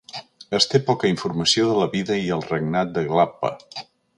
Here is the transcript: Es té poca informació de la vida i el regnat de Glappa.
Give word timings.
Es 0.59 0.65
té 0.69 0.79
poca 0.87 1.11
informació 1.11 1.67
de 1.73 1.77
la 1.81 1.89
vida 1.93 2.19
i 2.25 2.35
el 2.39 2.45
regnat 2.49 2.93
de 2.99 3.05
Glappa. 3.13 3.53